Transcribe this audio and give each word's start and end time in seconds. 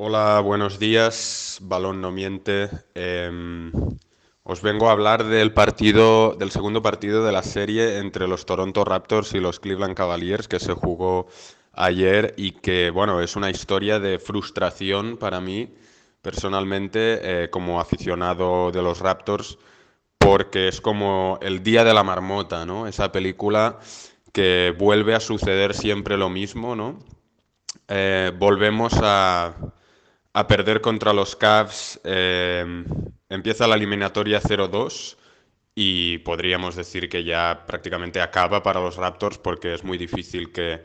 Hola, 0.00 0.38
buenos 0.38 0.78
días. 0.78 1.58
Balón 1.60 2.00
no 2.00 2.12
miente. 2.12 2.70
Em, 2.94 3.72
os 4.44 4.62
vengo 4.62 4.88
a 4.88 4.92
hablar 4.92 5.24
del 5.24 5.52
partido, 5.52 6.36
del 6.38 6.52
segundo 6.52 6.80
partido 6.82 7.24
de 7.24 7.32
la 7.32 7.42
serie 7.42 7.98
entre 7.98 8.28
los 8.28 8.46
Toronto 8.46 8.84
Raptors 8.84 9.34
y 9.34 9.40
los 9.40 9.58
Cleveland 9.58 9.96
Cavaliers 9.96 10.46
que 10.46 10.60
se 10.60 10.72
jugó 10.72 11.26
ayer 11.72 12.32
y 12.36 12.52
que, 12.52 12.90
bueno, 12.90 13.20
es 13.20 13.34
una 13.34 13.50
historia 13.50 13.98
de 13.98 14.20
frustración 14.20 15.16
para 15.16 15.40
mí 15.40 15.74
personalmente 16.22 17.18
eh, 17.44 17.50
como 17.50 17.80
aficionado 17.80 18.70
de 18.70 18.82
los 18.82 19.00
Raptors 19.00 19.58
porque 20.16 20.68
es 20.68 20.80
como 20.80 21.40
el 21.42 21.64
día 21.64 21.82
de 21.82 21.92
la 21.92 22.04
marmota, 22.04 22.64
¿no? 22.64 22.86
Esa 22.86 23.10
película 23.10 23.80
que 24.32 24.72
vuelve 24.78 25.16
a 25.16 25.20
suceder 25.20 25.74
siempre 25.74 26.16
lo 26.16 26.30
mismo, 26.30 26.76
¿no? 26.76 27.00
Eh, 27.88 28.30
volvemos 28.38 28.92
a 29.02 29.54
a 30.38 30.46
perder 30.46 30.80
contra 30.80 31.12
los 31.12 31.34
Cavs. 31.34 32.00
Eh, 32.04 32.84
empieza 33.28 33.66
la 33.66 33.74
eliminatoria 33.74 34.40
0-2 34.40 35.16
y 35.74 36.18
podríamos 36.18 36.76
decir 36.76 37.08
que 37.08 37.24
ya 37.24 37.64
prácticamente 37.66 38.20
acaba 38.20 38.62
para 38.62 38.80
los 38.80 38.96
Raptors 38.96 39.38
porque 39.38 39.74
es 39.74 39.82
muy 39.82 39.98
difícil 39.98 40.52
que, 40.52 40.84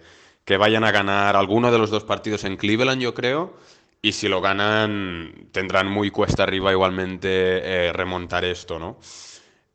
vayan 0.57 0.83
a 0.83 0.91
ganar 0.91 1.35
alguno 1.35 1.71
de 1.71 1.77
los 1.77 1.91
dos 1.91 2.03
partidos 2.03 2.43
en 2.45 2.57
Cleveland, 2.57 2.99
yo 2.99 3.13
creo. 3.13 3.53
Y 4.01 4.13
si 4.13 4.27
lo 4.27 4.41
ganan, 4.41 5.49
tendrán 5.51 5.87
muy 5.87 6.09
cuesta 6.09 6.43
arriba 6.43 6.71
igualmente 6.71 7.29
eh, 7.29 7.93
remontar 7.93 8.43
esto, 8.43 8.79
¿no? 8.79 8.97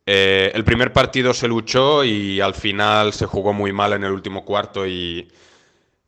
Eh, 0.05 0.51
el 0.53 0.65
primer 0.65 0.91
partido 0.91 1.33
se 1.33 1.47
luchó 1.47 2.03
y 2.03 2.41
al 2.41 2.53
final 2.53 3.13
se 3.13 3.25
jugó 3.25 3.53
muy 3.53 3.71
mal 3.71 3.93
en 3.93 4.03
el 4.03 4.11
último 4.11 4.43
cuarto 4.43 4.85
y, 4.85 5.31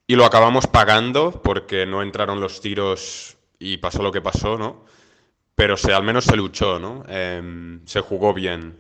y 0.07 0.15
lo 0.15 0.25
acabamos 0.25 0.67
pagando 0.67 1.41
porque 1.41 1.85
no 1.85 2.01
entraron 2.01 2.41
los 2.41 2.59
tiros 2.61 3.37
y 3.61 3.77
pasó 3.77 4.01
lo 4.01 4.11
que 4.11 4.21
pasó, 4.21 4.57
¿no? 4.57 4.85
Pero 5.53 5.77
se, 5.77 5.93
al 5.93 6.03
menos 6.03 6.25
se 6.25 6.35
luchó, 6.35 6.79
¿no? 6.79 7.03
Em, 7.07 7.85
se 7.85 8.01
jugó 8.01 8.33
bien. 8.33 8.79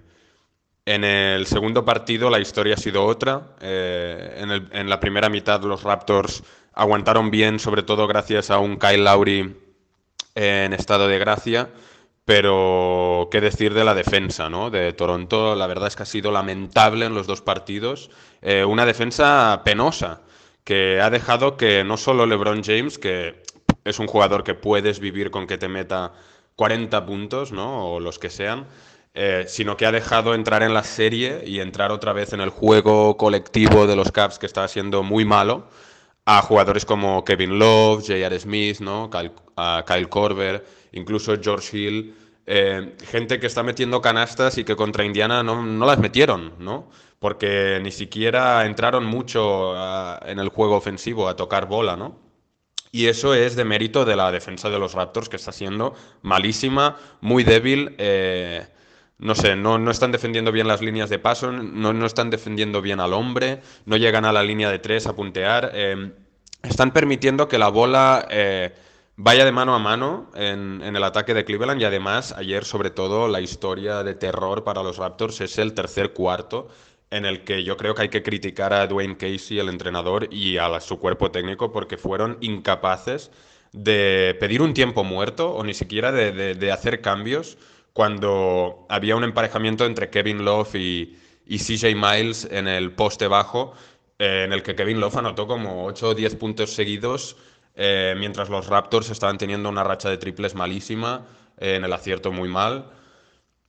En 0.85 1.03
el 1.03 1.45
segundo 1.45 1.85
partido 1.85 2.31
la 2.31 2.39
historia 2.39 2.73
ha 2.73 2.77
sido 2.77 3.05
otra. 3.05 3.55
Eh, 3.61 4.37
en, 4.37 4.49
el, 4.49 4.67
en, 4.71 4.89
la 4.89 4.99
primera 4.99 5.29
mitad 5.29 5.61
los 5.61 5.83
Raptors 5.83 6.43
aguantaron 6.73 7.29
bien, 7.29 7.59
sobre 7.59 7.83
todo 7.83 8.07
gracias 8.07 8.49
a 8.49 8.57
un 8.57 8.77
Kyle 8.77 9.03
Lowry 9.03 9.55
en 10.33 10.73
estado 10.73 11.07
de 11.07 11.19
gracia. 11.19 11.69
Pero 12.25 13.29
qué 13.31 13.39
decir 13.39 13.75
de 13.75 13.83
la 13.83 13.93
defensa 13.93 14.49
¿no? 14.49 14.71
de 14.71 14.93
Toronto, 14.93 15.55
la 15.55 15.67
verdad 15.67 15.89
es 15.89 15.95
que 15.95 16.03
ha 16.03 16.07
sido 16.07 16.31
lamentable 16.31 17.05
en 17.05 17.13
los 17.13 17.27
dos 17.27 17.41
partidos. 17.41 18.09
Eh, 18.41 18.65
una 18.65 18.85
defensa 18.85 19.61
penosa 19.63 20.21
que 20.63 21.01
ha 21.01 21.09
dejado 21.11 21.57
que 21.57 21.83
no 21.83 21.97
solo 21.97 22.25
LeBron 22.25 22.63
James, 22.63 22.97
que 22.97 23.43
es 23.85 23.99
un 23.99 24.07
jugador 24.07 24.43
que 24.43 24.53
puedes 24.53 24.99
vivir 24.99 25.31
con 25.31 25.47
que 25.47 25.57
te 25.57 25.67
meta 25.67 26.13
40 26.55 27.05
puntos, 27.05 27.51
¿no? 27.51 27.93
O 27.93 27.99
los 27.99 28.19
que 28.19 28.29
sean. 28.29 28.67
Eh, 29.13 29.43
sino 29.47 29.75
que 29.75 29.85
ha 29.85 29.91
dejado 29.91 30.33
entrar 30.33 30.63
en 30.63 30.73
la 30.73 30.83
serie 30.83 31.43
y 31.45 31.59
entrar 31.59 31.91
otra 31.91 32.13
vez 32.13 32.31
en 32.31 32.39
el 32.39 32.49
juego 32.49 33.17
colectivo 33.17 33.85
de 33.85 33.97
los 33.97 34.09
Caps 34.09 34.39
que 34.39 34.45
estaba 34.45 34.69
siendo 34.69 35.03
muy 35.03 35.25
malo 35.25 35.67
a 36.25 36.41
jugadores 36.41 36.85
como 36.85 37.25
Kevin 37.25 37.59
Love, 37.59 38.01
J.R. 38.07 38.39
Smith, 38.39 38.79
¿no? 38.79 39.09
Kyle, 39.09 39.31
a 39.57 39.83
Kyle 39.85 40.07
Korver, 40.07 40.65
incluso 40.93 41.35
George 41.41 41.77
Hill, 41.77 42.15
eh, 42.45 42.95
gente 43.05 43.39
que 43.39 43.47
está 43.47 43.63
metiendo 43.63 44.01
canastas 44.01 44.57
y 44.57 44.63
que 44.63 44.75
contra 44.75 45.03
Indiana 45.03 45.43
no, 45.43 45.61
no 45.61 45.85
las 45.85 45.99
metieron, 45.99 46.53
¿no? 46.59 46.89
Porque 47.19 47.79
ni 47.83 47.91
siquiera 47.91 48.65
entraron 48.65 49.05
mucho 49.05 49.73
ah, 49.75 50.19
en 50.25 50.39
el 50.39 50.49
juego 50.49 50.75
ofensivo 50.77 51.27
a 51.27 51.35
tocar 51.35 51.67
bola, 51.67 51.97
¿no? 51.97 52.30
Y 52.91 53.07
eso 53.07 53.33
es 53.33 53.55
de 53.55 53.63
mérito 53.63 54.03
de 54.03 54.17
la 54.17 54.31
defensa 54.31 54.69
de 54.69 54.77
los 54.77 54.93
Raptors, 54.93 55.29
que 55.29 55.37
está 55.37 55.53
siendo 55.53 55.93
malísima, 56.21 56.97
muy 57.21 57.43
débil. 57.43 57.95
Eh, 57.97 58.67
no 59.17 59.33
sé, 59.33 59.55
no, 59.55 59.77
no, 59.77 59.91
están 59.91 60.11
defendiendo 60.11 60.51
bien 60.51 60.67
las 60.67 60.81
líneas 60.81 61.09
de 61.09 61.19
paso, 61.19 61.51
no, 61.51 61.93
no, 61.93 62.05
están 62.05 62.29
defendiendo 62.29 62.81
bien 62.81 62.99
al 62.99 63.13
hombre, 63.13 63.61
no 63.85 63.95
llegan 63.95 64.25
a 64.25 64.33
la 64.33 64.43
línea 64.43 64.69
de 64.69 64.79
tres 64.79 65.07
a 65.07 65.15
puntear. 65.15 65.71
Eh, 65.73 66.11
están 66.63 66.91
permitiendo 66.91 67.47
que 67.47 67.57
la 67.57 67.69
bola 67.69 68.27
eh, 68.29 68.73
vaya 69.15 69.45
de 69.45 69.51
mano 69.53 69.73
a 69.73 69.79
mano 69.79 70.29
en, 70.35 70.81
en, 70.83 70.95
el 70.95 71.03
ataque 71.03 71.33
de 71.33 71.45
Cleveland 71.45 71.81
y 71.81 71.85
además 71.85 72.33
ayer 72.33 72.65
sobre 72.65 72.89
todo 72.89 73.27
la 73.27 73.41
historia 73.41 74.03
de 74.03 74.15
terror 74.15 74.63
para 74.63 74.83
los 74.83 74.97
Raptors 74.97 75.39
es 75.41 75.57
el 75.59 75.73
tercer 75.73 76.13
cuarto 76.13 76.67
en 77.11 77.25
el 77.25 77.43
que 77.43 77.63
yo 77.63 77.77
creo 77.77 77.93
que 77.93 78.03
hay 78.03 78.09
que 78.09 78.23
criticar 78.23 78.73
a 78.73 78.87
Dwayne 78.87 79.17
Casey, 79.17 79.59
el 79.59 79.69
entrenador, 79.69 80.33
y 80.33 80.57
a 80.57 80.79
su 80.79 80.97
cuerpo 80.97 81.29
técnico 81.29 81.71
porque 81.71 81.97
fueron 81.97 82.37
incapaces 82.41 83.31
de 83.73 84.35
pedir 84.39 84.61
un 84.61 84.73
tiempo 84.73 85.03
muerto 85.03 85.53
o 85.53 85.63
ni 85.63 85.73
siquiera 85.73 86.11
de, 86.11 86.71
hacer 86.71 87.01
cambios 87.01 87.57
cuando 87.93 88.85
había 88.89 89.15
un 89.15 89.23
emparejamiento 89.23 89.85
entre 89.85 90.09
Kevin 90.09 90.43
Love 90.45 90.75
y, 90.75 91.17
CJ 91.47 91.95
Miles 91.95 92.47
en 92.49 92.67
el 92.69 92.93
poste 92.93 93.27
bajo, 93.27 93.73
eh, 94.17 94.43
en 94.45 94.53
el 94.53 94.63
que 94.63 94.73
Kevin 94.73 95.01
Love 95.01 95.17
anotó 95.17 95.47
como 95.47 95.85
8 95.85 96.09
o 96.09 96.15
10 96.15 96.35
puntos 96.35 96.71
seguidos, 96.71 97.35
eh, 97.75 98.15
mientras 98.17 98.49
los 98.49 98.67
Raptors 98.67 99.09
estaban 99.09 99.37
teniendo 99.37 99.67
una 99.67 99.83
racha 99.83 100.09
de 100.09 100.17
triples 100.17 100.55
malísima, 100.55 101.25
eh, 101.57 101.75
en 101.75 101.83
el 101.83 101.91
acierto 101.91 102.31
muy 102.31 102.47
mal. 102.47 102.89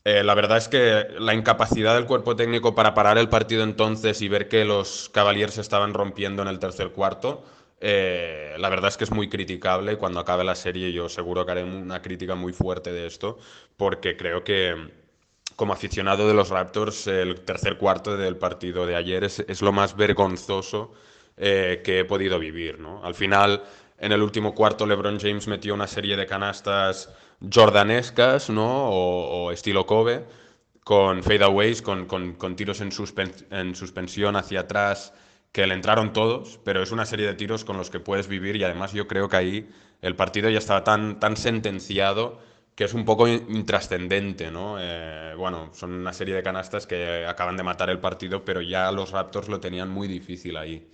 Eh, 0.04 0.24
la 0.24 0.34
verdad 0.34 0.58
es 0.58 0.68
que 0.68 1.06
la 1.18 1.32
incapacidad 1.34 1.94
del 1.94 2.06
cuerpo 2.06 2.34
técnico 2.34 2.74
para 2.74 2.94
parar 2.94 3.18
el 3.18 3.28
partido 3.28 3.62
entonces 3.62 4.20
y 4.20 4.28
ver 4.28 4.48
que 4.48 4.64
los 4.64 5.08
Cavaliers 5.10 5.58
estaban 5.58 5.94
rompiendo 5.94 6.42
en 6.42 6.48
el 6.48 6.58
tercer 6.58 6.90
cuarto, 6.90 7.44
eh, 7.80 8.54
la 8.58 8.68
verdad 8.68 8.88
es 8.88 8.96
que 8.96 9.04
es 9.04 9.12
muy 9.12 9.28
criticable. 9.28 9.98
Cuando 9.98 10.20
acabe 10.20 10.44
la 10.44 10.54
serie 10.54 10.92
yo 10.92 11.08
seguro 11.08 11.46
que 11.46 11.52
haré 11.52 11.64
una 11.64 12.02
crítica 12.02 12.34
muy 12.34 12.52
fuerte 12.52 12.92
de 12.92 13.06
esto, 13.06 13.38
porque 13.76 14.16
creo 14.16 14.42
que 14.42 15.02
como 15.56 15.72
aficionado 15.72 16.26
de 16.26 16.34
los 16.34 16.48
Raptors, 16.48 17.06
el 17.06 17.42
tercer 17.42 17.76
cuarto 17.76 18.16
del 18.16 18.36
partido 18.36 18.86
de 18.86 18.96
ayer 18.96 19.24
es, 19.24 19.62
lo 19.62 19.72
más 19.72 19.96
vergonzoso 19.96 20.92
eh, 21.36 21.82
que 21.84 22.00
he 22.00 22.04
podido 22.04 22.38
vivir. 22.38 22.78
Al 23.02 23.14
final, 23.14 23.62
en 23.98 24.12
el 24.12 24.22
último 24.22 24.54
cuarto, 24.54 24.86
LeBron 24.86 25.20
James 25.20 25.46
metió 25.46 25.74
una 25.74 25.86
serie 25.86 26.16
de 26.16 26.26
canastas 26.26 27.10
jordanescas, 27.50 28.50
¿no? 28.50 28.91
O, 28.91 29.53
estilo 29.53 29.86
Kobe, 29.86 30.25
con 30.84 31.22
fadeaways, 31.22 31.82
con, 31.82 32.06
con, 32.06 32.34
con 32.34 32.56
tiros 32.56 32.80
en, 32.80 32.91
en 33.50 33.75
suspensión 33.75 34.36
hacia 34.36 34.60
atrás, 34.60 35.14
que 35.53 35.66
le 35.66 35.75
entraron 35.75 36.12
todos, 36.12 36.58
pero 36.64 36.82
es 36.82 36.92
una 36.92 37.06
serie 37.06 37.26
de 37.26 37.34
tiros 37.34 37.64
con 37.64 37.76
los 37.76 37.91
que 37.91 38.00
puedes 38.00 38.26
vivir 38.28 38.56
y 38.56 38.64
además 38.64 38.92
yo 38.92 39.06
creo 39.06 39.28
que 39.28 39.36
ahí 39.36 39.70
el 40.00 40.16
partido 40.16 40.48
ya 40.50 40.58
estaba 40.58 40.82
tan, 40.84 41.20
tan 41.20 41.36
sentenciado 41.36 42.41
que 42.75 42.84
es 42.84 42.94
un 42.94 43.04
poco 43.04 43.28
intrascendente, 43.28 44.50
¿no? 44.50 44.76
Eh, 44.80 45.34
bueno, 45.36 45.70
son 45.74 45.92
una 45.92 46.12
serie 46.12 46.34
de 46.34 46.42
canastas 46.42 46.86
que 46.86 47.26
acaban 47.26 47.56
de 47.56 47.62
matar 47.62 47.91
el 47.91 48.00
partido, 48.00 48.44
pero 48.44 48.62
ya 48.62 48.91
los 48.92 49.10
Raptors 49.10 49.48
lo 49.48 49.60
tenían 49.60 49.91
muy 49.91 50.09
difícil 50.09 50.56
ahí. 50.56 50.88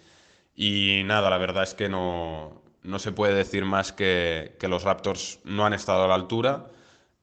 Y 0.57 1.03
nada, 1.05 1.31
la 1.31 1.39
verdad 1.39 1.63
es 1.63 1.75
que 1.75 1.89
no, 1.89 2.63
no 2.83 2.99
se 2.99 3.13
puede 3.13 3.35
decir 3.35 3.65
más 3.65 3.93
que, 3.93 4.57
los 4.63 4.85
Raptors 4.85 5.41
no 5.45 5.67
han 5.67 5.73
estado 5.73 6.05
a 6.05 6.09
la 6.09 6.15
altura. 6.15 6.67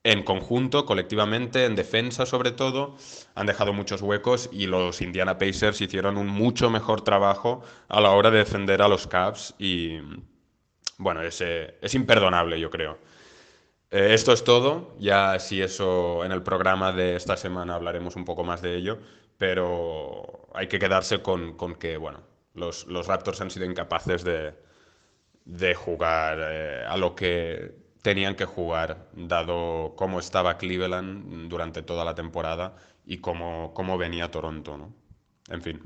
En 0.04 0.22
conjunto, 0.22 0.86
colectivamente, 0.86 1.64
en 1.64 1.74
defensa 1.74 2.26
sobre 2.26 2.52
todo, 2.52 2.96
han 3.34 3.46
dejado 3.46 3.72
muchos 3.72 4.02
huecos 4.02 4.48
y 4.52 4.66
los 4.66 5.00
Indiana 5.02 5.38
Pacers 5.38 5.80
hicieron 5.80 6.16
un 6.16 6.28
mucho 6.28 6.70
mejor 6.70 7.02
trabajo 7.02 7.62
a 7.88 8.00
la 8.00 8.12
hora 8.12 8.30
de 8.30 8.38
defender 8.38 8.82
a 8.82 8.88
los 8.88 9.08
Cavs 9.08 9.54
y, 9.58 9.98
bueno, 10.98 11.22
es, 11.22 11.40
es 11.40 11.94
imperdonable, 11.94 12.60
yo 12.60 12.70
creo. 12.70 12.98
Eh, 13.90 14.14
esto 14.14 14.32
es 14.32 14.44
todo, 14.44 14.94
ya 14.98 15.38
si 15.38 15.62
eso 15.62 16.24
en 16.24 16.32
el 16.32 16.42
programa 16.42 16.92
de 16.92 17.16
esta 17.16 17.36
semana 17.36 17.76
hablaremos 17.76 18.16
un 18.16 18.24
poco 18.24 18.44
más 18.44 18.60
de 18.62 18.76
ello, 18.76 18.98
pero 19.38 20.48
hay 20.54 20.68
que 20.68 20.78
quedarse 20.78 21.22
con, 21.22 21.56
que, 21.78 21.96
bueno, 21.96 22.22
los 22.54 23.06
Raptors 23.06 23.40
han 23.40 23.50
sido 23.50 23.64
incapaces 23.66 24.24
de, 24.24 24.54
de 25.46 25.74
jugar 25.74 26.38
eh, 26.42 26.84
a 26.86 26.96
lo 26.96 27.14
que 27.14 27.74
tenían 28.02 28.36
que 28.36 28.44
jugar, 28.44 29.08
dado 29.14 29.94
cómo 29.96 30.18
estaba 30.18 30.58
Cleveland 30.58 31.48
durante 31.48 31.82
toda 31.82 32.04
la 32.04 32.14
temporada 32.14 32.76
y 33.04 33.18
cómo, 33.18 33.72
cómo 33.74 33.96
venía 33.96 34.30
Toronto, 34.30 34.76
¿no? 34.76 34.94
En 35.48 35.62
fin. 35.62 35.80